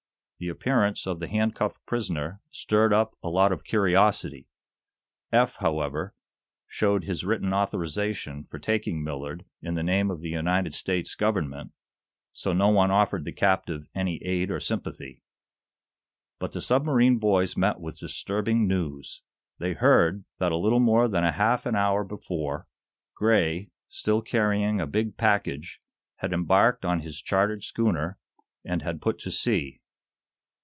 The 0.41 0.49
appearance 0.49 1.05
of 1.05 1.19
the 1.19 1.27
handcuffed 1.27 1.85
prisoner 1.85 2.41
stirred 2.49 2.91
up 2.91 3.13
a 3.21 3.29
lot 3.29 3.51
of 3.51 3.63
curiosity. 3.63 4.47
Eph, 5.31 5.57
however, 5.57 6.15
showed 6.65 7.03
his 7.03 7.23
written 7.23 7.53
authorization 7.53 8.45
for 8.45 8.57
taking 8.57 9.03
Millard 9.03 9.43
in 9.61 9.75
the 9.75 9.83
name 9.83 10.09
of 10.09 10.19
the 10.21 10.29
United 10.29 10.73
States 10.73 11.13
government, 11.13 11.73
so 12.33 12.53
no 12.53 12.69
one 12.69 12.89
offered 12.89 13.23
the 13.23 13.31
captive 13.31 13.85
any 13.93 14.17
aid 14.23 14.49
or 14.49 14.59
sympathy. 14.59 15.21
But 16.39 16.53
the 16.53 16.61
submarine 16.61 17.19
boys 17.19 17.55
met 17.55 17.79
with 17.79 17.99
disturbing 17.99 18.67
news. 18.67 19.21
They 19.59 19.73
heard 19.73 20.25
that 20.39 20.51
a 20.51 20.57
little 20.57 20.79
more 20.79 21.07
than 21.07 21.23
a 21.23 21.33
half 21.33 21.67
an 21.67 21.75
hour 21.75 22.03
before, 22.03 22.65
Gray, 23.13 23.69
still 23.89 24.23
carrying 24.23 24.81
a 24.81 24.87
big 24.87 25.17
package, 25.17 25.79
had 26.15 26.33
embarked 26.33 26.83
on 26.83 27.01
his 27.01 27.21
chartered 27.21 27.61
schooner, 27.63 28.17
and 28.65 28.81
had 28.81 29.03
put 29.03 29.19
to 29.19 29.29
sea. 29.29 29.77